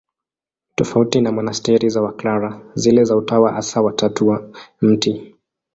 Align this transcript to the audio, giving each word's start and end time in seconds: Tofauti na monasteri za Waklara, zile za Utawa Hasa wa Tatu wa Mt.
Tofauti 0.75 1.21
na 1.21 1.31
monasteri 1.31 1.89
za 1.89 2.01
Waklara, 2.01 2.61
zile 2.75 3.03
za 3.05 3.15
Utawa 3.17 3.53
Hasa 3.53 3.81
wa 3.81 3.93
Tatu 3.93 4.27
wa 4.27 4.49
Mt. 4.81 5.21